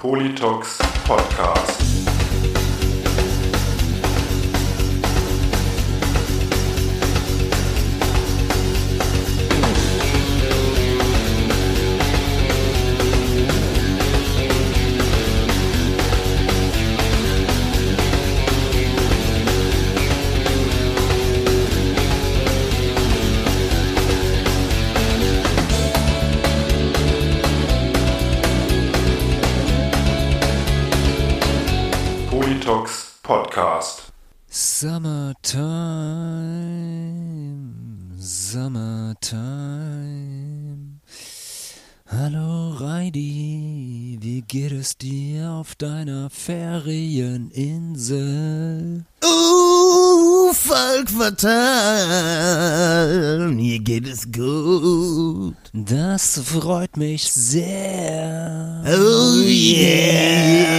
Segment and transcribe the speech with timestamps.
[0.00, 2.09] Politox Podcast.
[53.80, 55.56] Mir geht es gut.
[55.72, 58.82] Das freut mich sehr.
[58.86, 60.70] Oh yeah.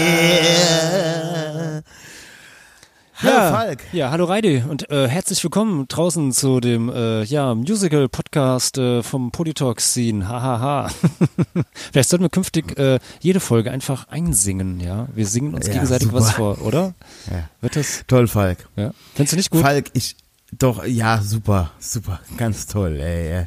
[3.16, 3.80] Hallo ja, Falk.
[3.92, 9.32] Ja, hallo Reidi und äh, herzlich willkommen draußen zu dem äh, ja, Musical-Podcast äh, vom
[9.32, 10.28] Polytalk-Scene.
[10.28, 10.90] Hahaha.
[11.92, 15.08] Vielleicht sollten wir künftig äh, jede Folge einfach einsingen, ja.
[15.14, 16.20] Wir singen uns Ja, gegenseitig super.
[16.20, 16.94] was vor, oder?
[17.30, 17.50] Ja.
[17.62, 18.04] Wird das?
[18.08, 18.68] Toll, Falk.
[18.76, 18.92] Ja.
[19.14, 19.62] Findest du nicht gut?
[19.62, 20.16] Falk, ich,
[20.52, 23.46] doch, ja, super, super, ganz toll, ey.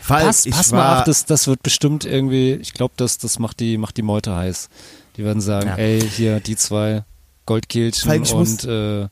[0.00, 3.38] Falk, pass pass war, mal auf, das, das wird bestimmt irgendwie, ich glaube, das, das
[3.38, 4.68] macht die, macht die Meute heiß.
[5.16, 5.76] Die werden sagen, Ja.
[5.76, 7.04] ey, hier, die zwei
[7.46, 9.08] Goldkehlchen Falk, und muss- äh, ja.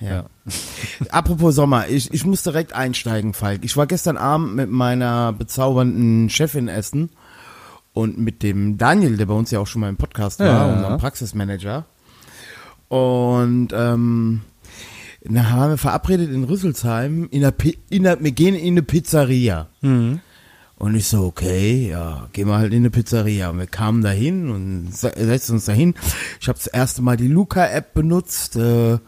[0.00, 0.24] ja.
[1.10, 3.64] Apropos Sommer, ich, ich muss direkt einsteigen, Falk.
[3.64, 7.10] Ich war gestern Abend mit meiner bezaubernden Chefin essen
[7.92, 10.72] und mit dem Daniel, der bei uns ja auch schon mal im Podcast war, Ja.
[10.74, 11.84] unserem Praxismanager.
[12.88, 14.40] Und ähm,
[15.22, 17.54] dann haben wir verabredet in Rüsselsheim, in der,
[17.90, 19.68] in der, wir gehen in eine Pizzeria.
[19.82, 23.50] Und ich so, okay, ja, gehen wir halt in eine Pizzeria.
[23.50, 25.94] Und wir kamen dahin und se- setzten uns dahin.
[26.40, 28.56] Ich habe das erste Mal die Luca-App benutzt.
[28.56, 28.98] Äh,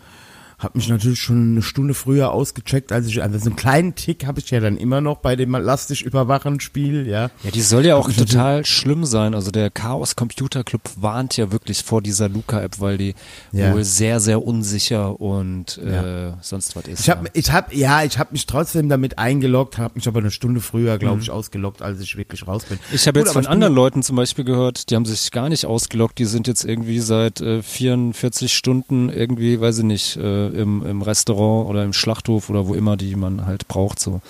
[0.63, 4.27] hab mich natürlich schon eine Stunde früher ausgecheckt, als ich, also so einen kleinen Tick
[4.27, 7.31] habe ich ja dann immer noch bei dem Lass dich überwachen Spiel, ja.
[7.42, 9.35] Ja, die soll ja auch total schlimm sein.
[9.35, 13.14] Also der Chaos Computer Club warnt ja wirklich vor dieser Luca-App, weil die
[13.53, 13.73] Ja.
[13.73, 16.39] wohl sehr, sehr unsicher und äh, Ja.
[16.42, 17.01] sonst was ist.
[17.01, 20.31] Ich habe, ich hab, ja, ich habe mich trotzdem damit eingeloggt, habe mich aber eine
[20.31, 22.79] Stunde früher, glaube ich, ausgeloggt, als ich wirklich raus bin.
[22.92, 26.19] Ich habe jetzt von anderen Leuten zum Beispiel gehört, die haben sich gar nicht ausgeloggt,
[26.19, 31.02] die sind jetzt irgendwie seit äh, 44 Stunden irgendwie, weiß ich nicht, äh, im, im
[31.02, 33.98] Restaurant oder im Schlachthof oder wo immer, die man halt braucht.
[33.98, 34.20] So.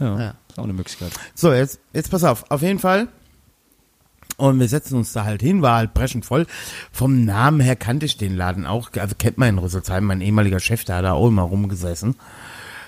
[0.00, 0.34] Ja, Ja.
[0.48, 1.12] ist auch eine Möglichkeit.
[1.34, 3.08] So, jetzt, jetzt pass auf, auf jeden Fall.
[4.36, 6.46] Und wir setzen uns da halt hin, war halt brechend voll.
[6.90, 10.58] Vom Namen her kannte ich den Laden auch, also kennt man in Rüsselsheim, mein ehemaliger
[10.58, 12.16] Chef, der hat da auch immer rumgesessen.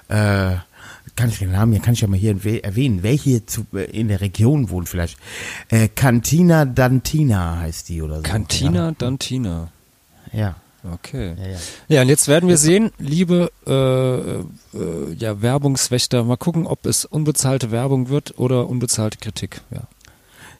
[0.08, 0.56] Äh,
[1.14, 3.84] kann ich den Namen hier, kann ich ja mal hier erwäh- erwähnen, hier zu, äh,
[3.84, 5.18] in der Region wohnt vielleicht.
[5.68, 8.22] Äh, Cantina Dantina heißt die oder so.
[8.22, 9.68] Cantina Dantina.
[10.32, 10.56] Ja.
[10.92, 11.34] Okay.
[11.38, 11.58] Ja, ja.
[11.88, 17.04] Ja, und jetzt werden wir sehen, liebe äh, äh, ja, Werbungswächter, mal gucken, ob es
[17.04, 19.60] unbezahlte Werbung wird oder unbezahlte Kritik.
[19.70, 19.82] Ja.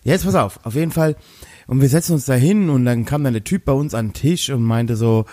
[0.05, 1.17] Jetzt pass auf, auf jeden Fall.
[1.67, 4.09] Und wir setzen uns da hin und dann kam dann der Typ bei uns an
[4.09, 5.27] den Tisch und meinte so,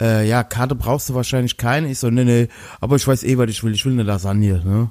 [0.00, 1.90] äh, ja, Karte brauchst du wahrscheinlich keine.
[1.90, 2.48] Ich so, nee, nee,
[2.80, 3.74] aber ich weiß eh, was ich will.
[3.74, 4.90] Ich will eine Lasagne, ne?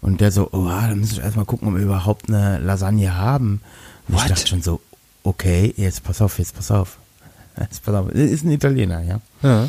[0.00, 3.60] Und der so, oh, dann muss ich erstmal gucken, ob wir überhaupt eine Lasagne haben.
[4.06, 4.80] Und ich dachte schon so,
[5.24, 6.98] okay, jetzt pass auf, jetzt pass auf.
[7.60, 8.10] Jetzt pass auf.
[8.10, 9.20] Ist ein Italiener, ja.
[9.42, 9.68] ja.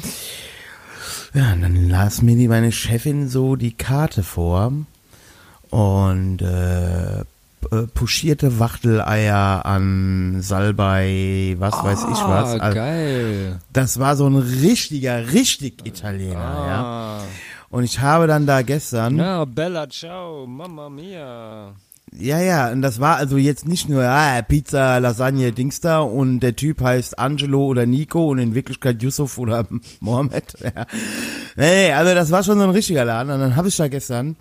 [1.34, 4.72] Ja, und dann las mir die, meine Chefin so die Karte vor
[5.70, 7.24] und äh,
[7.94, 12.60] puschierte Wachteleier an Salbei, was weiß ich was.
[12.60, 13.60] Ah, Also, geil.
[13.74, 16.84] das war so ein richtiger, richtig Italiener, ja.
[16.84, 17.24] Ah.
[17.70, 19.24] Und ich habe dann da gestern, ja.
[19.40, 21.74] Ja, Bella Ciao, Mamma Mia.
[22.18, 26.56] Ja, und das war also jetzt nicht nur ah, Pizza, Lasagne, Dings da und der
[26.56, 29.68] Typ heißt Angelo oder Nico und in Wirklichkeit Yusuf oder
[30.00, 30.53] Mohammed.
[30.64, 30.86] Ja.
[31.56, 33.31] Nee, also das war schon so ein richtiger Laden.
[33.31, 34.36] Und dann habe ich da gestern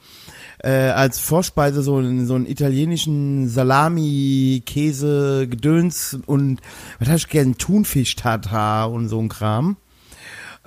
[0.62, 6.60] äh, als Vorspeise so, einen- so einen italienischen Salami, Käse, Gedöns und
[6.98, 7.56] was habe ich gern?
[7.58, 9.76] Thunfisch-Tatar und so ein Kram.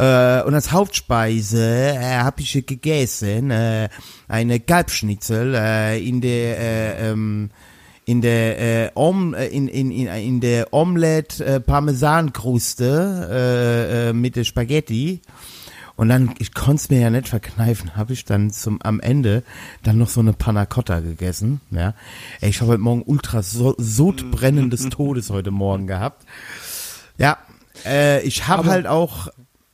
[0.01, 3.87] Äh, und als Hauptspeise äh, habe ich gegessen äh,
[4.27, 7.51] eine Kalbschnitzel äh, in der äh, ähm,
[8.05, 14.13] in der äh, Om, äh, in, in, in, in der Omelette äh, Parmesankruste äh, äh,
[14.13, 15.21] mit der Spaghetti
[15.97, 19.43] und dann ich konnte es mir ja nicht verkneifen, habe ich dann zum am Ende
[19.83, 21.93] dann noch so eine Panna Cotta gegessen, ja.
[22.39, 26.25] Ey, ich habe heute Morgen ultra so, Sodbrennen des Todes heute Morgen gehabt.
[27.19, 27.37] Ja,
[27.85, 29.27] äh, ich habe halt auch,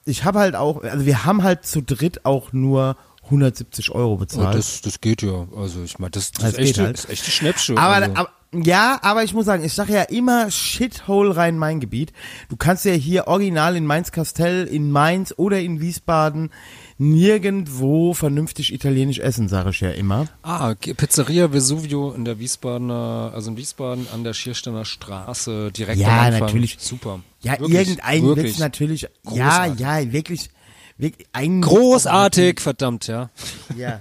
[0.08, 4.18] ich habe halt auch, also wir haben halt zu dritt auch nur 170 Euro Oh,
[4.18, 4.56] bezahlt.
[4.58, 5.48] das, das geht ja.
[5.56, 6.98] Also ich meine, das, das, Das ist, echt, geht halt.
[6.98, 7.78] das ist echt ein Schnäppchen.
[7.78, 8.12] aber, also.
[8.16, 12.14] aber, ja, aber ich muss sagen, ich sage ja immer Shithole Rhein-Main-Gebiet.
[12.48, 16.52] Du kannst ja hier original in Mainz-Kastell, in Mainz oder in Wiesbaden
[16.98, 20.28] nirgendwo vernünftig italienisch essen, sage ich ja immer.
[20.44, 26.08] Ah, Pizzeria Vesuvio in der Wiesbadener, also in Wiesbaden an der Schiersteiner Straße, direkt Ja,
[26.08, 26.40] am Anfang.
[26.42, 26.78] natürlich.
[26.80, 27.20] Super.
[27.42, 28.46] Ja, Wirklich, irgendein wirklich.
[28.46, 29.08] wird's natürlich.
[29.26, 29.80] Großartig.
[29.80, 30.50] Ja, ja, wirklich.
[30.98, 33.30] Wirklich ein Großartig, verdammt, ja.
[33.76, 34.00] Ja.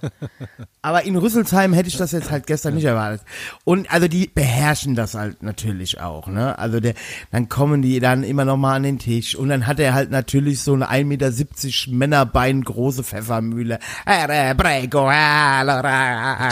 [0.80, 3.22] Aber in Rüsselsheim hätte ich das jetzt halt gestern nicht erwartet.
[3.64, 6.58] Und also die beherrschen das halt natürlich auch, ne?
[6.58, 6.94] Also der,
[7.32, 10.10] dann kommen die dann immer noch mal an den Tisch und dann hat er halt
[10.10, 13.78] natürlich so eine 1,70 Meter Männerbein große Pfeffermühle.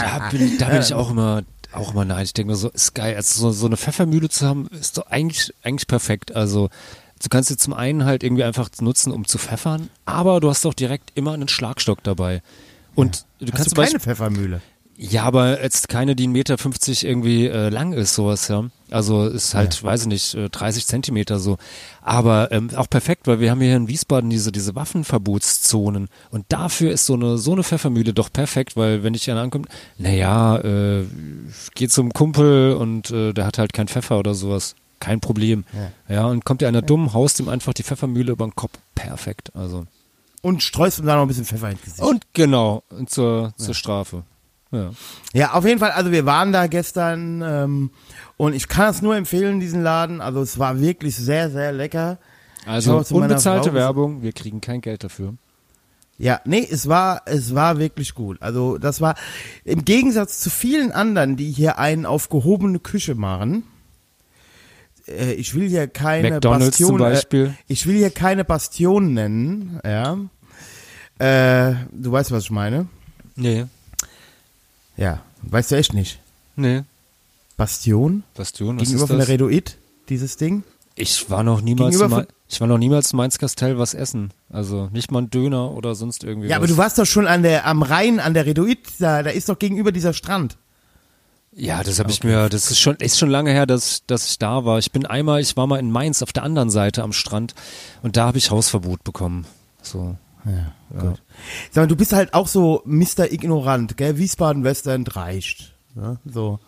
[0.01, 2.23] Da bin, da bin ich auch immer, auch immer nein.
[2.23, 3.15] Ich denke mir so, ist geil.
[3.15, 6.35] Also so, so eine Pfeffermühle zu haben, ist doch eigentlich, eigentlich perfekt.
[6.35, 6.69] Also
[7.21, 10.65] du kannst sie zum einen halt irgendwie einfach nutzen, um zu pfeffern, aber du hast
[10.65, 12.41] doch direkt immer einen Schlagstock dabei.
[12.95, 14.61] Und du Hast kannst du zum Beispiel, keine Pfeffermühle?
[14.97, 18.65] ja, aber jetzt keine, die 1,50 Meter irgendwie äh, lang ist, sowas, ja.
[18.91, 21.57] Also ist halt, weiß ich nicht, äh, 30 Zentimeter so.
[22.01, 26.07] Aber ähm, auch perfekt, weil wir haben hier in Wiesbaden diese, diese Waffenverbotszonen.
[26.29, 29.67] Und dafür ist so eine, so eine Pfeffermühle doch perfekt, weil wenn dich einer ankommt,
[29.97, 31.05] naja, äh,
[31.73, 34.75] geh zum Kumpel und äh, der hat halt kein Pfeffer oder sowas.
[34.99, 35.65] Kein Problem.
[36.07, 38.73] Ja, und kommt dir einer dumm, haust ihm einfach die Pfeffermühle über den Kopf.
[38.95, 39.51] Perfekt.
[39.55, 39.85] Also.
[40.41, 42.01] Und streust ihm da noch ein bisschen Pfeffer ins Gesicht.
[42.01, 44.23] Und genau, zur, zur Strafe.
[44.71, 44.91] Ja.
[45.33, 47.91] Ja, auf jeden Fall, also wir waren da gestern ähm,
[48.37, 50.21] und ich kann es nur empfehlen, diesen Laden.
[50.21, 52.17] Also es war wirklich sehr, sehr lecker.
[52.65, 53.75] Also unbezahlte Frau.
[53.75, 55.35] Werbung, wir kriegen kein Geld dafür.
[56.17, 58.41] Ja, nee, es war, es war wirklich gut.
[58.41, 59.15] Also das war
[59.65, 63.63] im Gegensatz zu vielen anderen, die hier einen auf gehobene Küche machen.
[65.07, 67.45] Äh, ich will hier keine McDonald's Bastion, zum Beispiel.
[67.47, 70.17] Äh, ich will hier keine Bastion nennen, ja.
[71.17, 72.87] Äh, du weißt, was ich meine?
[73.35, 73.65] Nee,
[74.97, 76.19] Ja, weißt du echt nicht.
[76.55, 76.83] nee.
[77.57, 78.23] Bastion?
[78.35, 79.27] Bastion, was Gegenüber von der?
[79.29, 79.77] Redoid,
[80.09, 80.63] dieses Ding?
[80.95, 81.95] Ich war noch niemals,
[82.49, 84.31] ich war noch niemals in Mainz-Kastell was essen.
[84.49, 86.57] Also nicht mal ein Döner oder sonst irgendwie Ja, was.
[86.57, 89.47] aber du warst doch schon an der, am Rhein, an der Redoid, da, da ist
[89.47, 90.57] doch gegenüber dieser Strand.
[91.57, 94.37] Ja, das habe ich mir, das ist schon, ist schon lange her, dass, dass ich
[94.39, 94.77] da war.
[94.77, 97.55] Ich bin einmal, ich war mal in Mainz auf der anderen Seite am Strand
[98.03, 99.45] und da habe ich Hausverbot bekommen.
[99.81, 100.17] So.
[100.45, 101.21] Ja, gut.
[101.71, 103.31] Sag mal, du bist halt auch so Mr.
[103.31, 104.17] Ignorant, gell?
[104.17, 105.73] Wiesbaden-Western reicht.
[105.95, 106.59] Ja, so.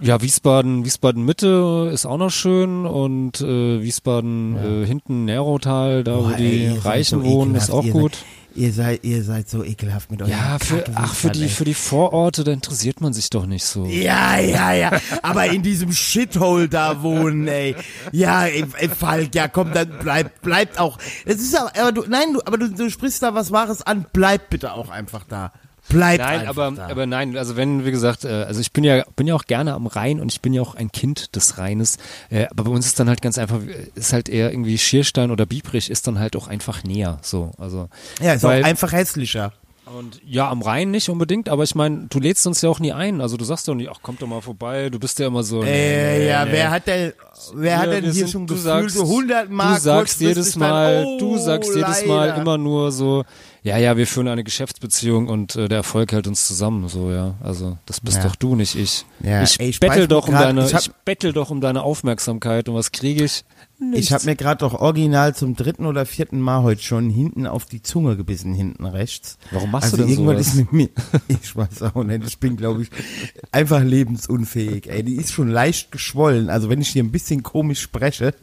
[0.00, 6.16] Ja, Wiesbaden, Wiesbaden Mitte ist auch noch schön und äh, Wiesbaden äh, hinten Nerotal, da
[6.16, 8.16] wo Boah, die ey, Reichen so wohnen, ist auch gut.
[8.54, 10.28] Ihr seid, ihr seid so ekelhaft mit euch.
[10.28, 13.86] Ja, für, ach, für die, für die Vororte, da interessiert man sich doch nicht so.
[13.86, 14.90] Ja, ja, ja.
[15.22, 17.76] Aber in diesem Shithole da wohnen, ey.
[18.12, 20.98] Ja, ey, ey, Falk, ja, komm, dann bleib, bleibt auch.
[21.26, 24.06] Das ist aber, aber du, nein, du, aber du, du sprichst da was Wahres an.
[24.12, 25.52] Bleib bitte auch einfach da.
[25.90, 26.86] Bleib Nein, aber, da.
[26.88, 29.74] aber nein, also wenn, wie gesagt, äh, also ich bin ja, bin ja auch gerne
[29.74, 31.98] am Rhein und ich bin ja auch ein Kind des Rheines,
[32.30, 35.30] äh, aber bei uns ist dann halt ganz einfach, äh, ist halt eher irgendwie Schierstein
[35.30, 37.88] oder Biebrich ist dann halt auch einfach näher, so, also.
[38.22, 39.52] ja, ist weil- auch einfach hässlicher.
[39.98, 42.92] Und ja, am Rhein nicht unbedingt, aber ich meine, du lädst uns ja auch nie
[42.92, 45.42] ein, also du sagst doch nie, ach, komm doch mal vorbei, du bist ja immer
[45.42, 45.62] so.
[45.62, 46.52] Äh, nee, ja, nee.
[46.52, 47.12] wer hat denn,
[47.54, 49.80] wer hat Ja, denn wir hier sind- schon du gefühlt sagst, so 100 Mark Du
[49.82, 52.40] sagst jedes Mal, oh, du sagst jedes Mal leider.
[52.42, 53.24] immer nur so,
[53.62, 57.34] ja, ja, wir führen eine Geschäftsbeziehung und äh, der Erfolg hält uns zusammen, so, ja.
[57.42, 58.24] Also, das bist Ja.
[58.24, 59.04] doch du, nicht ich.
[59.22, 61.82] Ja, ich, ey, ich bettel doch um grad- deine, ich ich bettel doch um deine
[61.82, 63.44] Aufmerksamkeit und was kriege ich?
[63.92, 67.64] Ich habe mir gerade doch original zum dritten oder vierten Mal heute schon hinten auf
[67.64, 69.38] die Zunge gebissen, hinten rechts.
[69.50, 70.48] Warum machst also du denn irgendwann sowas?
[70.48, 70.88] ist mit mir,
[71.28, 72.90] ich weiß auch nicht, ich bin glaube ich
[73.52, 74.90] einfach lebensunfähig.
[74.90, 76.50] Ey, die ist schon leicht geschwollen.
[76.50, 78.34] Also wenn ich hier ein bisschen komisch spreche,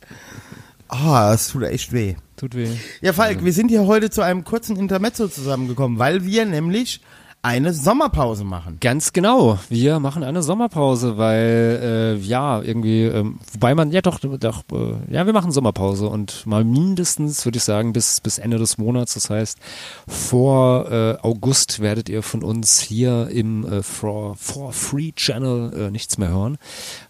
[0.88, 2.16] ah, es tut echt weh.
[2.36, 2.68] Tut weh.
[3.00, 7.00] Ja, Falk, wir sind hier heute zu einem kurzen Intermezzo zusammengekommen, weil wir nämlich
[7.42, 8.76] eine Sommerpause machen.
[8.80, 9.58] Ganz genau.
[9.70, 15.14] Wir machen eine Sommerpause, weil äh, ja irgendwie, ähm, wobei man ja doch, doch äh,
[15.14, 19.14] ja, wir machen Sommerpause und mal mindestens, würde ich sagen, bis bis Ende des Monats.
[19.14, 19.58] Das heißt,
[20.06, 25.90] vor äh, August werdet ihr von uns hier im äh, For, For Free Channel äh,
[25.90, 26.58] nichts mehr hören,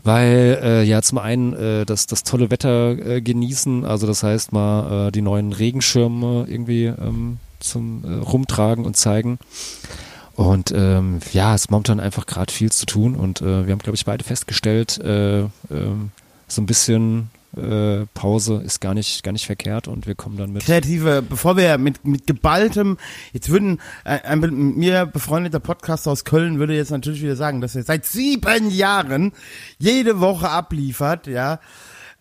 [0.05, 4.53] weil äh, ja zum einen äh, das das tolle Wetter äh, genießen, also das heißt
[4.53, 9.41] mal äh, die neuen Regenschirme irgendwie ähm, zum äh, rumtragen und zeigen.
[10.41, 13.79] Und ähm, ja, es ist momentan einfach gerade viel zu tun und äh, wir haben,
[13.81, 16.13] glaube ich, beide festgestellt, äh, ähm,
[16.49, 17.29] so ein bisschen
[17.59, 20.65] äh, Pause ist gar nicht, gar nicht verkehrt und wir kommen dann mit.
[20.65, 22.97] kreative, bevor wir mit, mit geballtem,
[23.35, 27.61] jetzt würden ein, ein mit mir befreundeter Podcaster aus Köln würde jetzt natürlich wieder sagen,
[27.61, 29.33] dass er seit sieben Jahren
[29.79, 31.61] jede Woche abliefert, ja.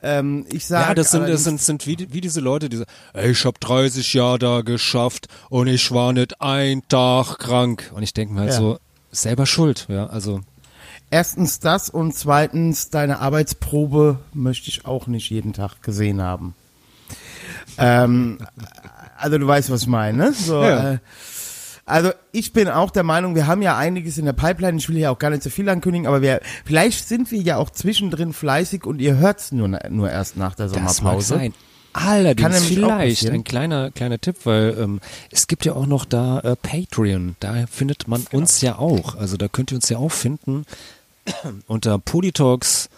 [0.01, 2.89] Ähm, ich sage, Ja, das sind, das sind, sind wie, wie diese Leute, die sagen,
[3.13, 7.91] ey, ich habe 30 Jahre da geschafft und ich war nicht ein Tag krank.
[7.94, 8.58] Und ich denke mir halt Ja.
[8.58, 8.79] so,
[9.12, 10.41] selber schuld, ja, also.
[11.12, 16.53] Erstens das und zweitens deine Arbeitsprobe möchte ich auch nicht jeden Tag gesehen haben.
[17.77, 18.39] Ähm,
[19.18, 20.18] also du weißt, was ich meine.
[20.18, 20.34] Ne?
[20.34, 20.94] So, Ja.
[20.94, 20.98] äh,
[21.89, 24.77] also ich bin auch der Meinung, wir haben ja einiges in der Pipeline.
[24.77, 27.58] Ich will ja auch gar nicht so viel ankündigen, aber wir, vielleicht sind wir ja
[27.58, 31.27] auch zwischendrin fleißig und ihr hört's nur, nur erst nach der Das mag Sommerpause.
[31.36, 31.53] sein.
[31.91, 35.00] Allerdings vielleicht ein kleiner kleiner Tipp, weil ähm,
[35.31, 37.36] es gibt ja auch noch da äh, Patreon.
[37.39, 38.38] Da findet man Genau.
[38.41, 39.15] uns ja auch.
[39.15, 40.65] Also da könnt ihr uns ja auch finden
[41.67, 42.89] unter Polytalks,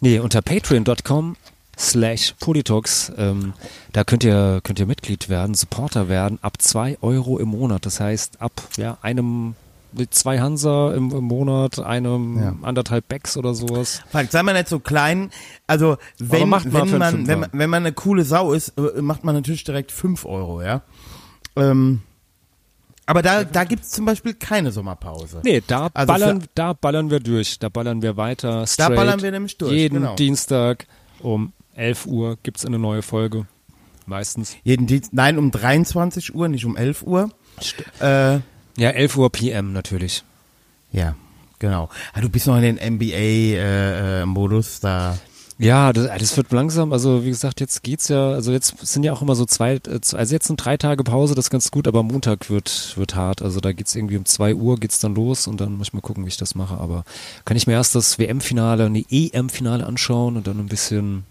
[0.00, 1.36] nee unter Patreon.com
[1.78, 3.12] slash Polytalks.
[3.18, 3.52] Ähm,
[3.92, 7.84] da könnt ihr könnt ihr Mitglied werden, Supporter werden ab zwei Euro im Monat.
[7.86, 9.54] Das heißt ab ja einem
[9.92, 12.54] mit zwei Hansa im, im Monat, einem Ja.
[12.62, 14.02] anderthalb Becks oder sowas.
[14.10, 15.30] Falk, sei mal nicht so klein.
[15.66, 17.48] Also wenn, wenn, man, wenn, man, Fünfer.
[17.52, 20.82] wenn man eine coole Sau ist, äh, macht man natürlich direkt 5 Euro, ja.
[21.56, 22.02] Ähm,
[23.06, 25.40] aber da, da gibt's zum Beispiel keine Sommerpause.
[25.44, 27.58] Nee, da Also ballern, für- da ballern wir durch.
[27.58, 28.66] Da ballern wir weiter.
[28.66, 28.96] Straight.
[28.96, 30.16] ballern wir nämlich durch, Jeden genau.
[30.16, 30.86] Dienstag
[31.20, 33.46] um 11 Uhr gibt's eine neue Folge.
[34.06, 34.56] Meistens.
[34.62, 37.30] Jeden Dienst, nein, um 23 Uhr, nicht um 11 Uhr.
[38.00, 38.38] Äh,
[38.78, 40.22] Ja, 11 Uhr PM natürlich.
[40.92, 41.16] ja,
[41.58, 41.88] genau.
[42.12, 45.18] Ah, du bist noch in den NBA-Modus, da.
[45.58, 49.14] Ja, das, das wird langsam, also wie gesagt, jetzt geht's ja, also jetzt sind ja
[49.14, 49.80] auch immer so zwei, äh,
[50.12, 53.40] also jetzt sind drei Tage Pause, das ist ganz gut, aber Montag wird, wird hart.
[53.40, 56.00] Also da geht's irgendwie um zwei Uhr geht's dann los und dann muss ich mal
[56.02, 56.76] gucken, wie ich das mache.
[56.76, 57.04] Aber
[57.46, 61.24] kann ich mir erst das WM-Finale, nee, EM-Finale anschauen und dann ein bisschen,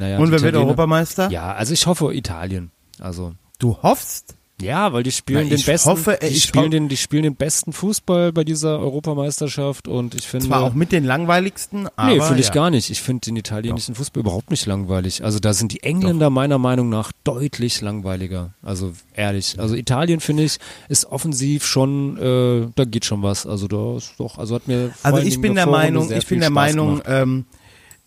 [0.00, 0.18] naja.
[0.18, 1.30] Und wer wird Europameister?
[1.30, 2.70] Ja, also ich hoffe Italien.
[2.98, 4.34] Also Du hoffst?
[4.62, 7.72] ja, weil die spielen Na, den besten, hoffe, die spielen den, die spielen den besten
[7.72, 12.10] Fußball bei dieser Europameisterschaft und ich finde Zwar auch mit den langweiligsten, aber.
[12.10, 12.54] Nee, finde ich ja.
[12.54, 12.90] gar nicht.
[12.90, 15.24] Ich finde den italienischen Fußball überhaupt nicht langweilig.
[15.24, 18.50] Also da sind die Engländer meiner Meinung nach deutlich langweiliger.
[18.62, 19.58] Also ehrlich.
[19.58, 23.46] Also Italien finde ich ist offensiv schon, äh, da geht schon was.
[23.46, 26.40] Also da ist doch, also hat mir Also ich bin in der Meinung, ich bin
[26.40, 27.44] der Spaß Meinung, ähm,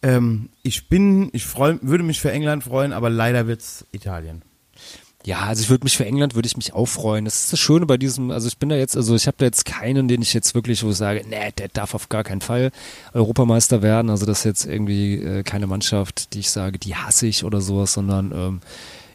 [0.03, 4.43] ähm, ich bin, ich freu, würde mich für England freuen, aber leider wird's Italien.
[5.25, 7.23] Ja, also ich würde mich für England würde ich mich auch freuen.
[7.23, 9.45] Das ist das Schöne bei diesem, also ich bin da jetzt, also ich habe da
[9.45, 12.41] jetzt keinen, den ich jetzt wirklich, wo ich sage, nee, der darf auf gar keinen
[12.41, 12.71] Fall
[13.13, 14.09] Europameister werden.
[14.09, 17.61] Also das ist jetzt irgendwie äh, keine Mannschaft, die ich sage, die hasse ich oder
[17.61, 18.61] sowas, sondern ähm,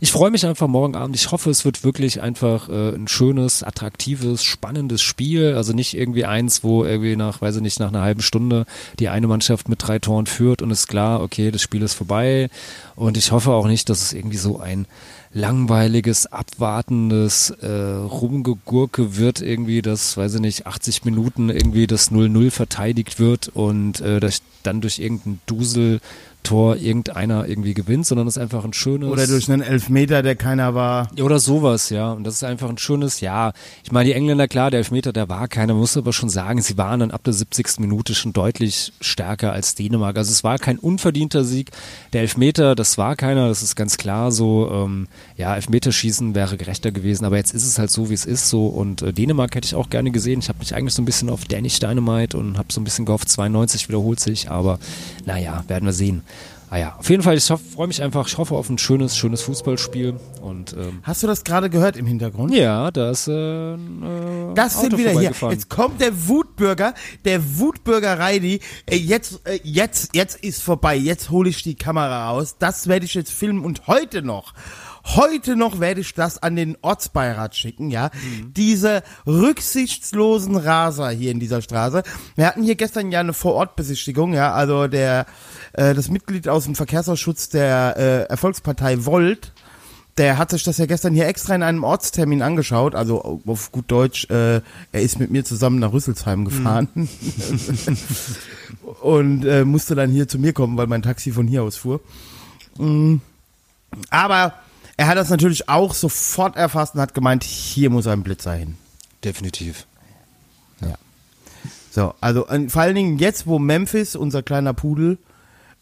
[0.01, 1.17] ich freue mich einfach morgen Abend.
[1.17, 5.55] Ich hoffe, es wird wirklich einfach äh, ein schönes, attraktives, spannendes Spiel.
[5.55, 8.65] Also nicht irgendwie eins, wo irgendwie nach, weiß ich nicht, nach einer halben Stunde
[8.99, 12.49] die eine Mannschaft mit drei Toren führt und ist klar, okay, das Spiel ist vorbei.
[12.95, 14.87] Und ich hoffe auch nicht, dass es irgendwie so ein
[15.33, 22.51] langweiliges, abwartendes äh, Rumgegurke wird, irgendwie, das, weiß ich nicht, 80 Minuten irgendwie das 0-0
[22.51, 25.41] verteidigt wird und äh, das dann durch irgendein
[26.49, 29.09] Duseltor irgendeiner irgendwie gewinnt, sondern es ist einfach ein schönes.
[29.11, 31.09] Oder durch einen Elfmeter, der keiner war.
[31.21, 32.13] Oder sowas, ja.
[32.13, 33.53] Und das ist einfach ein schönes, ja.
[33.85, 36.63] Ich meine, die Engländer, klar, der Elfmeter, der war keiner, man muss aber schon sagen,
[36.63, 37.81] sie waren dann ab der 70.
[37.81, 40.17] Minute schon deutlich stärker als Dänemark.
[40.17, 41.71] Also es war kein unverdienter Sieg.
[42.13, 44.71] Der Elfmeter, das war keiner, das ist ganz klar so.
[44.73, 48.49] Ähm, ja, Elfmeterschießen wäre gerechter gewesen, aber jetzt ist es halt so, wie es ist
[48.49, 48.67] so.
[48.67, 50.41] Und äh, Dänemark hätte ich auch gerne gesehen.
[50.41, 53.05] Ich habe mich eigentlich so ein bisschen auf Danish Dynamite und habe so ein bisschen
[53.05, 54.79] gehofft, 92 wiederholt sich, aber
[55.25, 56.23] naja, werden wir sehen.
[56.71, 59.41] Ah ja, auf jeden Fall, ich freue mich einfach, ich hoffe auf ein schönes, schönes
[59.43, 62.55] Fußballspiel und ähm, Hast du das gerade gehört im Hintergrund?
[62.55, 63.79] ja, da ist äh, äh,
[64.55, 65.33] Das Auto sind wieder hier.
[65.51, 66.93] Jetzt kommt der Wutbürger,
[67.25, 68.61] der Wutbürger Reidi.
[68.87, 70.95] Äh, Jetzt, äh, jetzt, jetzt ist vorbei.
[70.97, 72.57] Jetzt hole ich die Kamera raus.
[72.59, 74.53] Das werde ich jetzt filmen und heute noch.
[75.17, 78.11] Heute noch werde ich das an den Ortsbeirat schicken, ja.
[78.55, 82.03] Diese rücksichtslosen Raser hier in dieser Straße.
[82.37, 84.53] Wir hatten hier gestern ja eine Vorortbesichtigung, ja.
[84.53, 85.27] Also der,
[85.73, 89.53] äh, das Mitglied aus dem Verkehrsausschuss der äh, Erfolgspartei Volt,
[90.19, 92.95] der hat sich das ja gestern hier extra in einem Ortstermin angeschaut.
[92.95, 94.61] Also auf gut Deutsch, äh,
[94.93, 96.89] er ist mit mir zusammen nach Rüsselsheim gefahren
[99.01, 102.01] und äh, musste dann hier zu mir kommen, weil mein Taxi von hier aus fuhr.
[102.77, 103.17] Mm.
[104.11, 104.53] Aber
[104.99, 108.77] er hat das natürlich auch sofort erfasst und hat gemeint, hier muss ein Blitzer hin.
[109.25, 109.87] Definitiv.
[111.91, 115.19] So, also vor allen Dingen jetzt, wo Memphis, unser kleiner Pudel,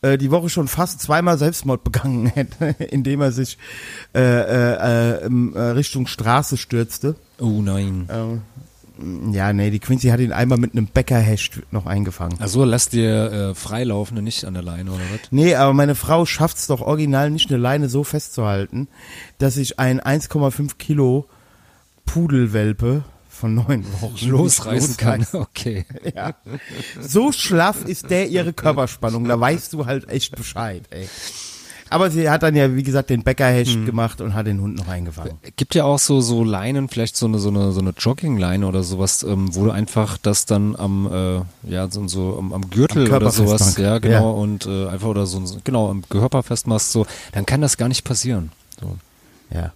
[0.03, 3.59] äh, die Woche schon fast zweimal Selbstmord begangen hätte, indem er sich
[4.15, 7.17] äh, äh, äh, äh, Richtung Straße stürzte.
[7.39, 8.09] Oh nein.
[8.11, 8.43] Ähm,
[9.33, 12.41] ja, nee, die Quincy hat ihn einmal mit einem Bäckerhecht noch eingefangen.
[12.41, 15.21] Also lass dir äh, Freilaufende nicht an der Leine oder was?
[15.31, 18.89] Nee, aber meine Frau schafft's doch original nicht eine Leine so festzuhalten,
[19.39, 21.27] dass ich ein 1,5 Kilo
[22.07, 25.27] Pudelwelpe von neun Wochen Losreißen kann.
[25.33, 25.85] Okay.
[26.15, 26.35] Ja.
[27.01, 31.09] So schlaff ist der ihre Körperspannung, da weißt du halt echt Bescheid, ey.
[31.89, 34.89] Aber sie hat dann ja, wie gesagt, den Bäcker-Hecht gemacht und hat den Hund noch
[34.89, 35.39] eingefangen.
[35.57, 38.83] Gibt ja auch so so Leinen, vielleicht so eine so eine so eine Joggingleine oder
[38.83, 43.07] sowas, ähm, wo du einfach das dann am äh, ja so, so am, am Gürtel
[43.09, 44.43] Am oder sowas, ja genau Ja.
[44.43, 48.05] und äh, einfach oder so genau am Körper festmachst, so, dann kann das gar nicht
[48.05, 48.51] passieren.
[48.81, 48.97] So.
[49.51, 49.73] Ja.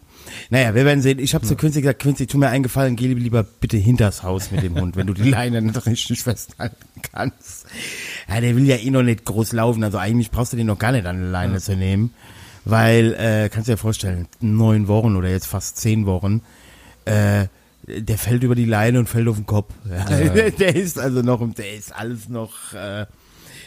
[0.49, 1.19] Naja, wir werden sehen.
[1.19, 4.51] Ich habe zu Quincy gesagt, Quincy, tu mir einen Gefallen, geh lieber bitte hinters Haus
[4.51, 6.77] mit dem Hund, wenn du die Leine nicht richtig festhalten
[7.13, 7.67] kannst.
[8.29, 10.79] Ja, der will ja eh noch nicht groß laufen, also eigentlich brauchst du den noch
[10.79, 12.13] gar nicht an die Leine zu nehmen,
[12.65, 16.43] weil, äh, kannst du dir vorstellen, neun Wochen oder jetzt fast zehn Wochen,
[17.05, 17.47] äh,
[17.87, 19.73] der fällt über die Leine und fällt auf den Kopf.
[19.89, 20.05] Ja,
[20.51, 23.07] Der ist also noch, der ist alles noch, äh,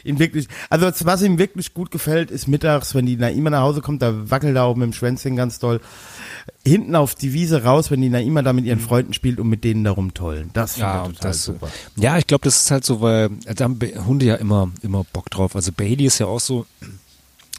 [0.03, 3.81] ihm wirklich, also was ihm wirklich gut gefällt, ist mittags, wenn die Naima nach Hause
[3.81, 5.79] kommt, da wackelt er auch mit dem Schwänzchen ganz doll.
[6.65, 9.63] Hinten auf die Wiese raus, wenn die Naima da mit ihren Freunden spielt und mit
[9.63, 10.49] denen darum tollen.
[10.53, 11.69] Das finde Ja, ich total das, super.
[11.95, 14.69] ja, ich glaube, das ist halt so, weil äh, da haben Be- Hunde ja immer,
[14.81, 15.55] immer Bock drauf.
[15.55, 16.65] Also Bailey ist ja auch so,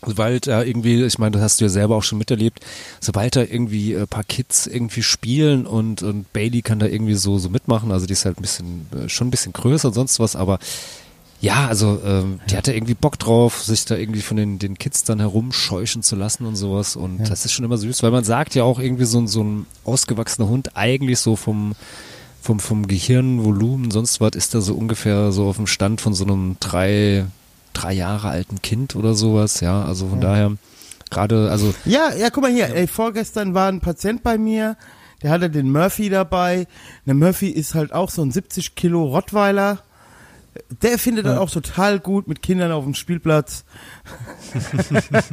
[0.06, 2.60] sobald da irgendwie, ich meine, das hast du ja selber auch schon miterlebt,
[3.00, 7.38] sobald da irgendwie ein paar Kids irgendwie spielen und, und Bailey kann da irgendwie so,
[7.38, 10.20] so mitmachen, also die ist halt ein bisschen, äh, schon ein bisschen größer und sonst
[10.20, 10.58] was, aber
[11.44, 14.78] ja, also ähm, die hat da irgendwie Bock drauf, sich da irgendwie von den, den
[14.78, 16.96] Kids dann herumscheuchen zu lassen und sowas.
[16.96, 19.42] Und das ist schon immer süß, weil man sagt ja auch irgendwie so, ein- so
[19.44, 21.74] ein ausgewachsener Hund eigentlich so vom,
[22.40, 26.24] vom, vom Gehirnvolumen, sonst was, ist da so ungefähr so auf dem Stand von so
[26.24, 27.26] einem drei,
[27.72, 29.60] drei Jahre alten Kind oder sowas.
[29.60, 30.52] Ja, also von daher
[31.10, 34.76] gerade, also Ja, ja, guck mal hier, ey, vorgestern war ein Patient bei mir,
[35.22, 36.66] der hatte den Murphy dabei.
[37.06, 39.78] Der Murphy ist halt auch so ein 70 Kilo Rottweiler.
[40.82, 43.64] Der findet das auch total gut mit Kindern auf dem Spielplatz.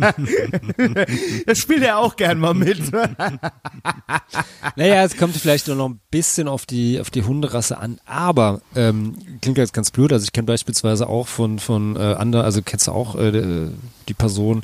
[1.45, 2.79] das spielt er auch gern mal mit.
[4.75, 8.61] Naja, es kommt vielleicht nur noch ein bisschen auf die, auf die Hunderasse an, aber
[8.75, 10.11] ähm, klingt jetzt ganz blöd.
[10.13, 13.67] Also ich kenne beispielsweise auch von, von äh, anderen, also kennst du auch äh,
[14.07, 14.63] die Person,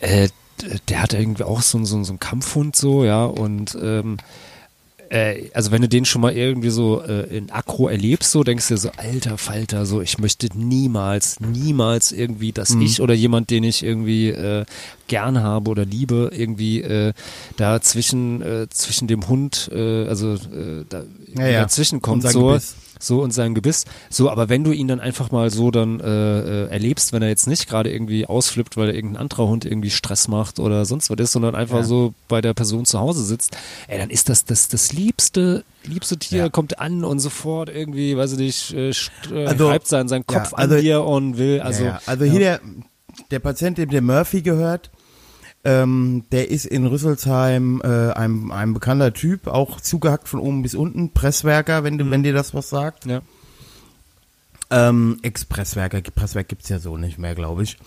[0.00, 0.28] äh,
[0.88, 4.16] der hat irgendwie auch so, einen- so, so einen Kampfhund so, ja, und ähm,
[5.10, 8.68] äh, also wenn du den schon mal irgendwie so äh, in Akro erlebst, so denkst
[8.68, 13.50] du dir so, alter Falter, so ich möchte niemals, niemals irgendwie, dass ich oder jemand,
[13.50, 14.64] den ich irgendwie äh,
[15.06, 17.12] gern habe oder liebe, irgendwie äh,
[17.56, 21.04] da zwischen äh, zwischen dem Hund, äh, also äh, da
[21.36, 21.60] Ja, ja.
[21.62, 22.48] dazwischen kommt so.
[22.48, 22.74] Gebiss.
[22.98, 23.84] So und sein Gebiss.
[24.10, 27.28] So, aber wenn du ihn dann einfach mal so dann äh, äh, erlebst, wenn er
[27.28, 31.18] jetzt nicht gerade irgendwie ausflippt, weil irgendein anderer Hund irgendwie Stress macht oder sonst was
[31.18, 31.84] ist, sondern einfach Ja.
[31.84, 33.56] so bei der Person zu Hause sitzt,
[33.88, 36.48] ey, dann ist das das, das liebste, liebste Tier, Ja.
[36.48, 38.90] kommt an und sofort irgendwie, weiß ich nicht, äh,
[39.34, 42.38] äh, Also, reibt sein, seinen Kopf ja, also- an dir und will, also, also hier
[42.40, 42.60] der,
[43.30, 44.90] der Patient, dem der Murphy gehört,
[45.66, 50.76] ähm, der ist in Rüsselsheim äh, ein, ein bekannter Typ, auch zugehackt von oben bis
[50.76, 53.04] unten, Presswerker, wenn, du, wenn dir das was sagt.
[53.06, 53.20] ja.
[54.68, 57.78] Ähm, Expresswerker, Presswerk gibt's ja so nicht mehr, glaube ich.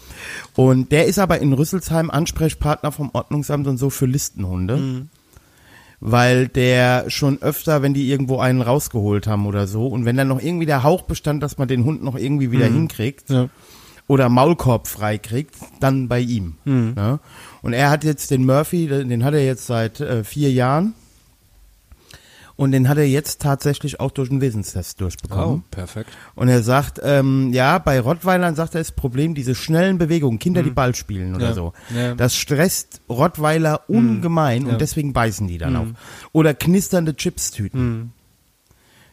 [0.55, 5.07] Und der ist aber in Rüsselsheim Ansprechpartner vom Ordnungsamt und so für Listenhunde.
[6.01, 10.29] Weil der schon öfter, wenn die irgendwo einen rausgeholt haben oder so, und wenn dann
[10.29, 13.49] noch irgendwie der Hauch bestand, dass man den Hund noch irgendwie wieder hinkriegt, Ja.
[14.09, 16.55] Oder Maulkorb freikriegt, dann bei ihm.
[16.65, 17.19] Ja?
[17.61, 20.95] Und er hat jetzt den Murphy, den hat er jetzt seit äh, vier Jahren.
[22.55, 25.59] Und den hat er jetzt tatsächlich auch durch einen Wesenstest durchbekommen.
[25.59, 26.09] Oh, perfekt.
[26.35, 30.61] Und er sagt, ähm, ja, bei Rottweilern sagt er, das Problem diese schnellen Bewegungen, Kinder,
[30.61, 31.53] die Ball spielen oder Ja.
[31.53, 31.71] so.
[31.95, 32.15] Ja.
[32.15, 34.73] Das stresst Rottweiler ungemein Ja.
[34.73, 35.85] und deswegen beißen die dann auch.
[36.33, 38.11] Oder knisternde Chipstüten.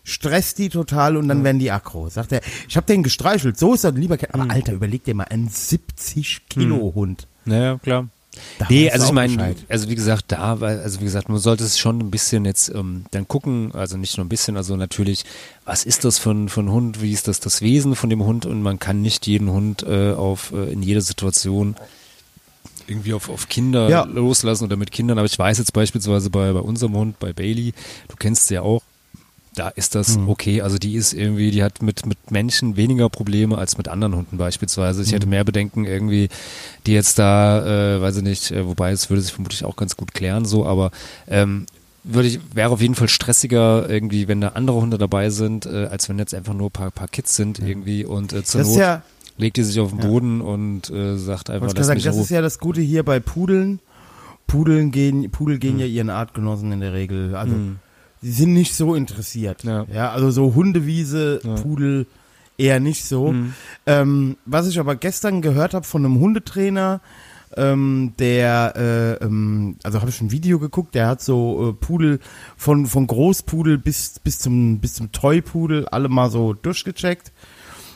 [0.08, 2.08] Stresst die total und dann werden die aggro.
[2.08, 4.16] Sagt er, ich habe den gestreichelt, so ist das lieber.
[4.16, 7.26] kein- Aber Alter, überleg dir mal, ein 70 Kilo Hund.
[7.44, 8.06] Naja, klar.
[8.58, 11.78] Da nee, also ich meine, also wie gesagt, da, also wie gesagt, man sollte es
[11.78, 15.24] schon ein bisschen jetzt ähm, dann gucken, also nicht nur ein bisschen, also natürlich,
[15.64, 18.22] was ist das für ein, für ein Hund, wie ist das das Wesen von dem
[18.24, 21.76] Hund und man kann nicht jeden Hund äh, auf äh, in jeder Situation
[22.86, 24.04] irgendwie auf, auf Kinder Ja.
[24.04, 27.72] loslassen oder mit Kindern, aber ich weiß jetzt beispielsweise bei, bei unserem Hund, bei Bailey,
[28.08, 28.82] du kennst sie ja auch,
[29.56, 30.28] da ist das Mhm.
[30.28, 30.62] okay.
[30.62, 34.36] Also die ist irgendwie, die hat mit, mit Menschen weniger Probleme als mit anderen Hunden
[34.38, 35.02] beispielsweise.
[35.02, 35.12] Ich Mhm.
[35.14, 36.28] hätte mehr Bedenken irgendwie,
[36.86, 39.96] die jetzt da, äh, weiß ich nicht, äh, wobei es würde sich vermutlich auch ganz
[39.96, 40.90] gut klären so, aber
[41.26, 41.66] ähm,
[42.04, 45.86] würde ich, wäre auf jeden Fall stressiger irgendwie, wenn da andere Hunde dabei sind, äh,
[45.90, 48.68] als wenn jetzt einfach nur ein paar, paar Kids sind irgendwie und äh, zur Das
[48.68, 49.02] Not ja,
[49.38, 52.30] legt die sich auf den Boden und äh, sagt einfach, lass sagen, mich das ist
[52.30, 53.80] ja das Gute hier bei Pudeln.
[54.46, 57.34] Pudeln gehen, Pudel gehen ja ihren Artgenossen in der Regel.
[57.34, 57.56] Also,
[58.26, 59.62] die sind nicht so interessiert.
[59.62, 59.86] Ja.
[59.92, 61.54] Ja, also so Hundewiese, Ja.
[61.54, 62.06] Pudel
[62.58, 63.32] eher nicht so.
[63.86, 67.00] Ähm, was ich aber gestern gehört habe von einem Hundetrainer,
[67.56, 68.74] ähm, der,
[69.20, 72.18] äh, ähm, also habe ich ein Video geguckt, der hat so äh, Pudel
[72.56, 77.30] von, von Großpudel bis, bis zum, bis zum Toy-Pudel alle mal so durchgecheckt.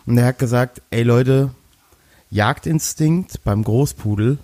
[0.07, 1.51] Und der hat gesagt, ey Leute,
[2.31, 4.39] Jagdinstinkt beim Großpudel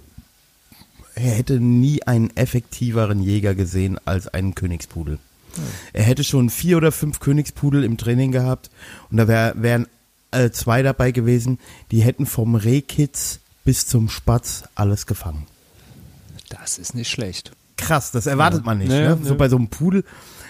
[1.14, 5.18] er hätte nie einen effektiveren Jäger gesehen als einen Königspudel.
[5.92, 8.70] Er hätte schon vier oder fünf Königspudel im Training gehabt
[9.10, 9.86] und da wär, wären
[10.30, 11.58] äh, zwei dabei gewesen,
[11.90, 15.46] die hätten vom Rehkitz bis zum Spatz alles gefangen.
[16.48, 17.52] Das ist nicht schlecht.
[17.76, 18.88] Krass, das erwartet man nicht.
[18.88, 19.18] Nee, ne?
[19.22, 20.04] So bei so einem Pudel.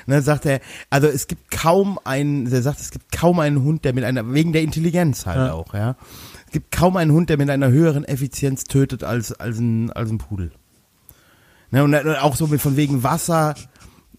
[0.09, 3.85] Ne, sagt er, also es gibt kaum einen, er sagt, es gibt kaum einen Hund,
[3.85, 5.53] der mit einer, wegen der Intelligenz halt Ja.
[5.53, 5.97] auch, ja.
[6.47, 10.11] Es gibt kaum einen Hund, der mit einer höheren Effizienz tötet als, als, ein, als
[10.11, 10.53] ein Pudel.
[11.73, 13.57] Ne, und dann auch so mit von wegen Wasser.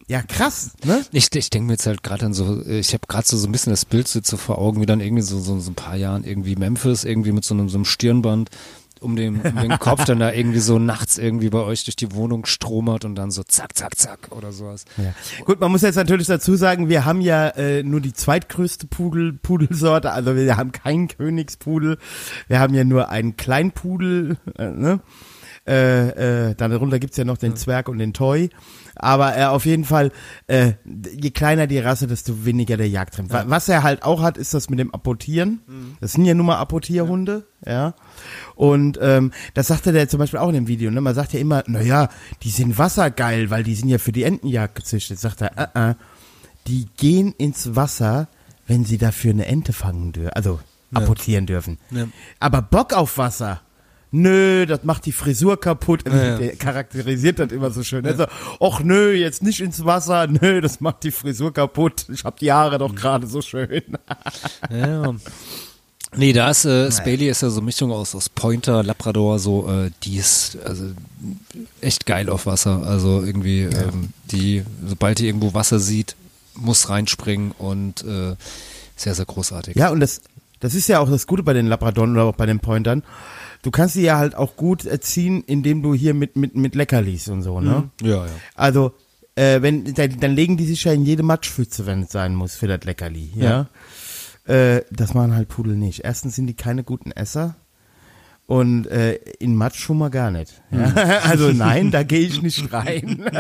[0.08, 1.06] Ja, krass, ne?
[1.12, 3.52] Ich, ich denke mir jetzt halt gerade an so, ich habe gerade so, so ein
[3.52, 6.24] bisschen das Bild so, vor Augen, wie dann irgendwie so, so, so ein paar Jahren
[6.24, 8.50] irgendwie Memphis irgendwie mit so einem, so einem Stirnband
[9.02, 12.14] um den, um den Kopf dann da irgendwie so nachts irgendwie bei euch durch die
[12.14, 14.86] Wohnung stromert und dann so zack, zack, zack oder sowas.
[14.98, 15.14] Ja.
[15.46, 19.34] Gut, man muss jetzt natürlich dazu sagen, wir haben ja äh, nur die zweitgrößte Pudel,
[19.34, 21.98] Pudelsorte, also wir haben keinen Königspudel,
[22.48, 25.00] wir haben ja nur einen Kleinpudel, äh, ne?
[25.68, 28.50] Äh, äh, dann darunter gibt's ja noch den Zwerg und den Toy.
[28.96, 30.12] Aber äh, auf jeden Fall,
[30.48, 30.74] äh,
[31.20, 33.32] je kleiner die Rasse, desto weniger der Jagdtrend.
[33.34, 35.60] Wa- Was er halt auch hat, ist das mit dem Apportieren.
[36.00, 37.94] Das sind ja nun mal Apportierhunde, ja.
[38.56, 40.90] Und ähm, das sagte der zum Beispiel auch in dem Video.
[40.90, 41.02] Ne?
[41.02, 42.08] Man sagt ja immer, na ja,
[42.44, 45.20] die sind wassergeil, weil die sind ja für die Entenjagd gezüchtet.
[45.20, 45.96] Sagt er, äh, äh,
[46.68, 48.30] die gehen ins Wasser,
[48.68, 50.60] wenn sie dafür eine Ente fangen dürfen, also
[50.94, 51.78] apportieren dürfen.
[51.92, 52.06] Ja.
[52.40, 53.62] Aber Bock auf Wasser.
[54.12, 56.04] Nö, das macht die Frisur kaputt.
[56.08, 56.38] ja.
[56.38, 58.06] Der charakterisiert das immer so schön.
[58.06, 58.26] Also,
[58.60, 60.28] och nö, jetzt nicht ins Wasser.
[60.28, 62.06] Nö, das macht die Frisur kaputt.
[62.14, 63.84] Ich hab die Haare doch gerade so schön.
[64.70, 65.14] Ja.
[66.16, 69.70] Nee, da ist äh, Spaley ist ja so eine Mischung aus, aus Pointer, Labrador, so,
[69.70, 70.86] äh, die ist also
[71.82, 72.84] echt geil auf Wasser.
[72.86, 76.16] Also irgendwie, ähm, die, sobald die irgendwo Wasser sieht,
[76.56, 78.36] muss reinspringen und äh,
[78.96, 79.76] sehr, sehr großartig.
[79.76, 80.22] Ja, und das,
[80.62, 83.04] das ist ja auch das Gute bei den Labradoren oder auch bei den Pointern.
[83.62, 87.28] Du kannst sie ja halt auch gut erziehen, indem du hier mit, mit, mit Leckerlis
[87.28, 87.90] und so, ne?
[88.02, 88.32] Ja, ja.
[88.56, 88.94] Also,
[89.36, 92.56] äh, wenn, dann, dann legen die sich ja in jede Matschpfütze, wenn es sein muss,
[92.56, 93.68] für das Leckerli, ja.
[94.46, 96.06] Äh, das machen halt Pudel nicht.
[96.06, 97.56] Erstens sind die keine guten Esser.
[98.48, 100.62] Und äh, in Matsch schon mal gar nicht.
[100.72, 101.20] Ja?
[101.24, 103.26] Also nein, da gehe ich nicht rein.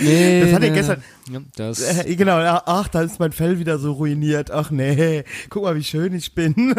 [0.00, 0.76] Nee, Das hat er nee.
[0.76, 4.50] gestern- Ja, das, Äh, genau, ach, da ist mein Fell wieder so ruiniert.
[4.50, 6.74] Ach nee, guck mal, wie schön ich bin.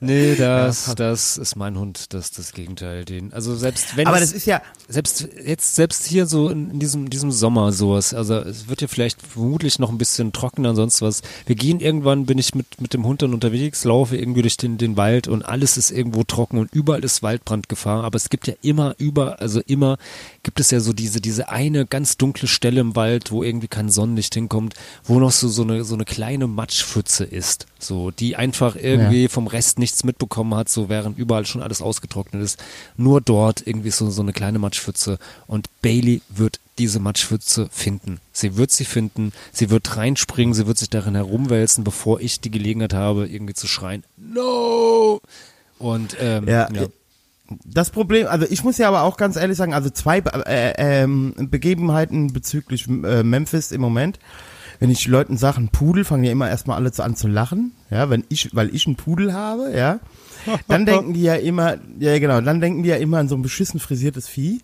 [0.00, 3.04] nee, das, das ist mein Hund, das das Gegenteil.
[3.04, 6.70] Den, also selbst wenn Aber es, das ist ja, selbst jetzt selbst hier so in,
[6.72, 10.70] in diesem diesem Sommer sowas also es wird ja vielleicht vermutlich noch ein bisschen trockener
[10.70, 14.16] und sonst was wir gehen irgendwann bin ich mit mit dem Hund dann unterwegs laufe
[14.16, 18.04] irgendwie durch den den Wald und alles ist irgendwo trocken und überall ist Waldbrandgefahr.
[18.04, 19.98] Aber es gibt ja immer über also immer
[20.42, 23.90] gibt es ja so diese diese eine ganz dunkle Stelle im Wald wo irgendwie kein
[23.90, 24.74] Sonnenlicht hinkommt
[25.04, 29.46] wo noch so so eine so eine kleine Matschpfütze ist so die einfach irgendwie vom
[29.46, 32.62] Rest nichts mitbekommen hat so während überall schon alles ausgetrocknet ist.
[32.96, 38.18] Nur dort irgendwie so so eine kleine Matschpfütze und Bailey wird diese Matschpfütze finden.
[38.32, 42.50] Sie wird sie finden, sie wird reinspringen, sie wird sich darin herumwälzen, bevor ich die
[42.50, 45.20] Gelegenheit habe, irgendwie zu schreien, no!
[45.78, 46.86] Und ähm, ja, ja.
[47.64, 51.34] das Problem, also ich muss ja aber auch ganz ehrlich sagen, also zwei äh, ähm,
[51.50, 54.18] Begebenheiten bezüglich äh, Memphis im Moment.
[54.78, 58.10] Wenn ich Leuten Sachen Pudel, fangen ja immer erstmal alle zu- an zu lachen, ja,
[58.10, 60.00] wenn ich, weil ich einen Pudel habe, ja.
[60.68, 63.42] Dann denken die ja immer, ja genau, dann denken die ja immer an so ein
[63.42, 64.60] beschissen frisiertes Vieh.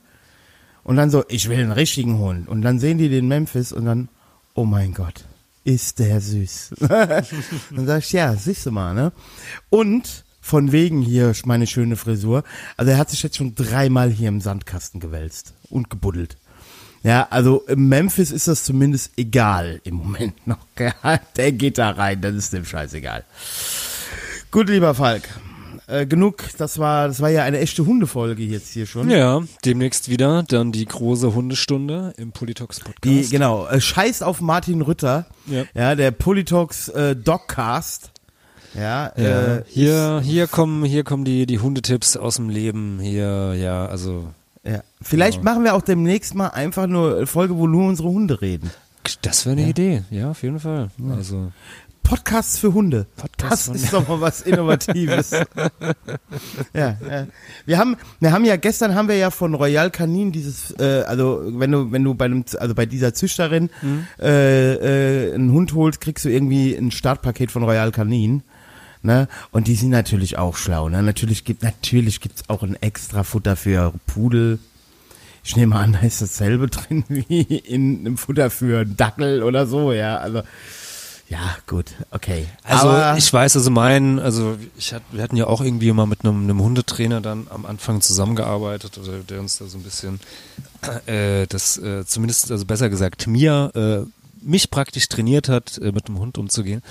[0.89, 2.49] Und dann so, ich will einen richtigen Hund.
[2.49, 4.09] Und dann sehen die den Memphis und dann,
[4.55, 5.27] oh mein Gott,
[5.63, 6.77] ist der süß.
[6.81, 9.13] dann sag ich, ja, siehst du mal, ne?
[9.69, 12.43] Und von wegen hier meine schöne Frisur.
[12.79, 16.39] Also er hat sich jetzt schon dreimal hier im Sandkasten gewälzt und gebuddelt.
[17.03, 20.57] Ja, also Memphis ist das zumindest egal im Moment noch.
[21.37, 23.27] Der geht da rein, das ist dem scheißegal.
[24.51, 25.29] Gut, lieber Falk.
[25.89, 29.09] Äh, genug, das war, das war ja eine echte Hundefolge jetzt hier schon.
[29.09, 33.05] ja, demnächst wieder dann die große Hundestunde im Politox Podcast.
[33.05, 35.25] Die, genau, äh, scheiß auf Martin Rütter.
[35.47, 35.65] Ja.
[35.75, 38.11] Ja, der Politox äh, Dogcast.
[38.75, 43.01] Ja, ja, äh, hier, hier kommen, hier kommen die, die Hundetipps aus dem Leben.
[43.01, 44.29] Hier, ja, also
[44.65, 44.83] ja.
[45.01, 48.71] Vielleicht machen wir auch demnächst mal einfach nur eine Folge, wo nur unsere Hunde reden.
[49.23, 50.91] Das wäre eine Idee, ja, auf jeden Fall.
[51.11, 51.53] Also
[52.09, 53.07] Podcasts für Hunde.
[53.17, 55.31] Podcasts das ist doch mal was Innovatives.
[56.73, 57.27] ja, ja.
[57.67, 61.43] Wir haben, wir haben ja gestern haben wir ja von Royal Canin dieses, äh, also
[61.45, 63.69] wenn du, wenn du bei einem, also bei dieser Züchterin
[64.19, 68.43] äh, äh, einen Hund holst, kriegst du irgendwie ein Startpaket von Royal Canin.
[69.03, 69.29] Ne?
[69.51, 70.89] Und die sind natürlich auch schlau.
[70.89, 71.03] Ne?
[71.03, 74.59] Natürlich gibt natürlich gibt's auch ein extra Futter für Pudel.
[75.49, 79.67] Ich nehme an, da ist dasselbe drin wie in einem Futter für einen Dackel oder
[79.67, 80.19] so, ja.
[80.19, 80.43] Also
[81.31, 82.49] Ja, gut, okay.
[82.65, 86.05] Also Aber ich weiß, also mein, also ich hat, wir hatten ja auch irgendwie mal
[86.05, 90.21] mit einem, einem Hundetrainer dann am Anfang zusammengearbeitet, oder der uns da so ein bisschen
[91.07, 96.09] äh, das äh, zumindest, also besser gesagt, mir äh, mich praktisch trainiert hat, äh, mit
[96.09, 96.83] dem Hund umzugehen.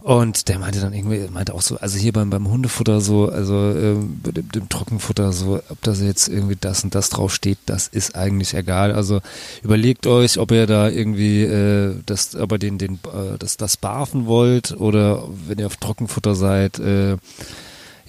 [0.00, 3.70] Und der meinte dann irgendwie, meinte auch so, also hier beim, beim Hundefutter so, also
[3.70, 7.88] äh, bei dem, dem Trockenfutter so, ob das jetzt irgendwie das und das draufsteht, das
[7.88, 8.92] ist eigentlich egal.
[8.92, 9.20] Also
[9.62, 14.26] überlegt euch, ob ihr da irgendwie äh, das, aber den, den, äh, das, das barfen
[14.26, 17.16] wollt oder wenn ihr auf Trockenfutter seid, äh,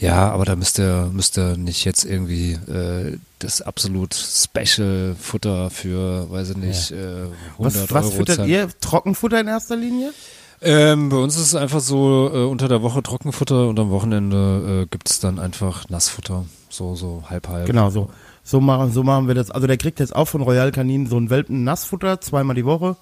[0.03, 5.69] ja, aber da müsst ihr, müsst ihr nicht jetzt irgendwie äh, das absolut Special Futter
[5.69, 8.49] für, weiß ich nicht, äh, 100 was, was Euro füttert zahlen.
[8.49, 8.69] ihr?
[8.81, 10.13] Trockenfutter in erster Linie?
[10.61, 14.83] Ähm, bei uns ist es einfach so äh, unter der Woche Trockenfutter und am Wochenende
[14.83, 16.45] äh, gibt es dann einfach Nassfutter.
[16.69, 17.65] So, so halb halb.
[17.65, 18.09] Genau, so.
[18.43, 19.51] So machen, so machen wir das.
[19.51, 22.97] Also der kriegt jetzt auch von Royal Canin so ein Welpen Nassfutter, zweimal die Woche.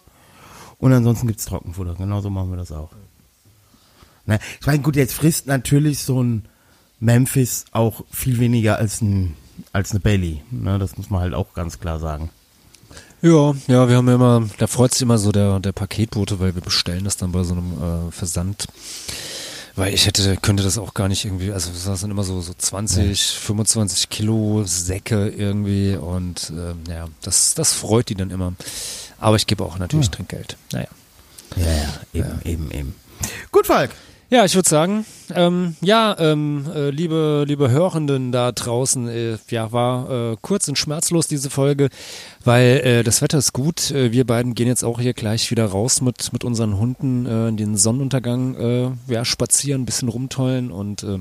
[0.77, 1.95] Und ansonsten gibt's Trockenfutter.
[1.95, 2.91] Genau so machen wir das auch.
[4.27, 4.37] Ne?
[4.59, 6.45] Ich meine, gut, jetzt frisst natürlich so ein
[7.01, 9.35] Memphis auch viel weniger als ein
[9.73, 10.41] als eine Bailey.
[10.51, 10.79] Ne?
[10.79, 12.29] Das muss man halt auch ganz klar sagen.
[13.21, 16.55] Ja, ja, wir haben ja immer, da freut sich immer so der, der Paketbote, weil
[16.55, 18.67] wir bestellen das dann bei so einem äh, Versand.
[19.75, 22.53] Weil ich hätte, könnte das auch gar nicht irgendwie, also das sind immer so, so
[22.53, 28.53] 20, 25 Kilo Säcke irgendwie und ähm, ja, das, das freut die dann immer.
[29.19, 30.57] Aber ich gebe auch natürlich Trinkgeld.
[30.73, 30.87] Naja.
[31.55, 32.95] Ja, ja, eben, eben, eben.
[33.51, 33.91] Gut, Falk.
[34.33, 39.73] Ja, ich würde sagen, ähm, ja, ähm, äh, liebe, liebe Hörenden da draußen, äh, ja,
[39.73, 41.89] war äh, kurz und schmerzlos diese Folge,
[42.45, 43.91] weil äh, das Wetter ist gut.
[43.91, 47.49] Äh, wir beiden gehen jetzt auch hier gleich wieder raus mit, mit unseren Hunden äh,
[47.49, 51.19] in den Sonnenuntergang, äh, ja, spazieren, bisschen rumtollen und äh,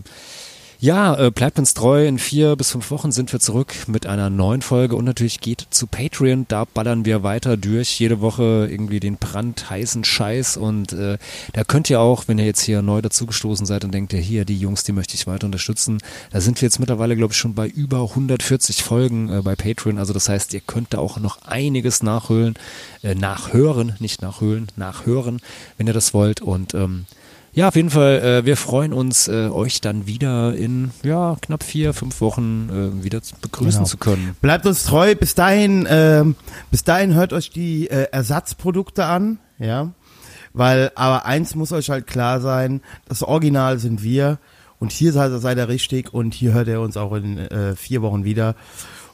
[0.81, 2.07] ja, äh, bleibt uns treu.
[2.07, 5.67] In vier bis fünf Wochen sind wir zurück mit einer neuen Folge und natürlich geht
[5.69, 6.47] zu Patreon.
[6.49, 8.01] Da ballern wir weiter durch.
[8.01, 11.19] Jede Woche irgendwie den brandheißen Scheiß und äh,
[11.53, 14.47] da könnt ihr auch, wenn ihr jetzt hier neu dazugestoßen seid und denkt, ja hier,
[14.47, 15.99] die Jungs, die möchte ich weiter unterstützen.
[16.33, 19.99] Da sind wir jetzt mittlerweile, glaube ich, schon bei über 140 Folgen äh, bei Patreon.
[19.99, 22.55] Also das heißt, ihr könnt da auch noch einiges nachhören,
[23.03, 25.43] äh, nachhören, nicht nachhören, nachhören,
[25.77, 26.41] wenn ihr das wollt.
[26.41, 27.05] Und ähm,
[27.53, 31.63] ja, auf jeden Fall, äh, wir freuen uns, äh, euch dann wieder in ja, knapp
[31.63, 32.69] vier, fünf Wochen
[33.01, 33.89] äh, wieder zu- begrüßen Genau.
[33.89, 34.37] zu können.
[34.41, 35.15] Bleibt uns treu.
[35.15, 36.37] Bis dahin, ähm,
[36.71, 39.91] bis dahin hört euch die äh, Ersatzprodukte an, ja.
[40.53, 44.39] Weil, aber eins muss euch halt klar sein, das Original sind wir
[44.81, 48.03] und hier seid, seid ihr richtig und hier hört ihr uns auch in äh, vier
[48.03, 48.57] Wochen wieder.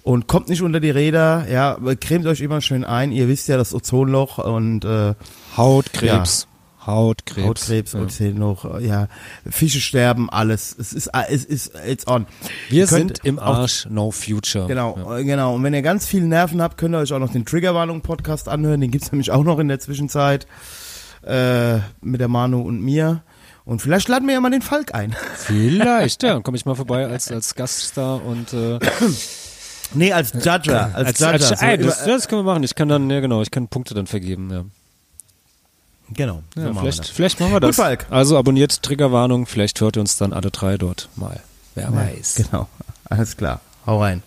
[0.02, 3.10] Und kommt nicht unter die Räder, ja, cremt euch immer schön ein.
[3.12, 5.14] Ihr wisst ja das Ozonloch und äh,
[5.56, 6.46] Hautkrebs.
[6.86, 7.46] Hautkrebs.
[7.46, 8.00] Hautkrebs ja.
[8.00, 9.08] und noch, ja,
[9.48, 10.74] Fische sterben, alles.
[10.78, 12.26] Es ist, es ist, it's on.
[12.68, 14.66] Wir Ihr sind im auch- Arsch, no future.
[14.66, 15.18] Genau, Ja.
[15.18, 15.54] äh, genau.
[15.54, 18.80] Und wenn ihr ganz viel Nerven habt, könnt ihr euch auch noch den Triggerwarnung-Podcast anhören.
[18.80, 20.46] Den gibt's nämlich auch noch in der Zwischenzeit
[21.22, 23.22] äh, mit der Manu und mir.
[23.64, 25.16] Und vielleicht laden wir ja mal den Falk ein.
[25.34, 28.78] Vielleicht, ja, dann komme ich mal vorbei als, als Gaststar und äh,
[29.92, 30.94] nee, als Judger.
[30.94, 31.32] Als, als, Judger.
[31.32, 32.62] als, so ey, das, über- das können wir machen.
[32.62, 34.50] Ich kann dann, ja genau, ich kann Punkte dann vergeben.
[34.52, 34.64] Ja.
[36.12, 36.42] Genau.
[36.54, 37.08] so Ja, machen wir vielleicht, das.
[37.10, 37.76] vielleicht machen wir Gut, das.
[37.76, 38.06] Falk.
[38.10, 41.40] Also abonniert Triggerwarnung, vielleicht hört ihr uns dann alle drei dort mal.
[41.74, 42.36] Wer weiß.
[42.36, 42.68] Genau.
[43.04, 43.60] Alles klar.
[43.86, 44.22] Hau rein.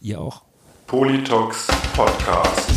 [0.00, 0.42] Ihr auch.
[0.86, 2.70] Politox Podcast.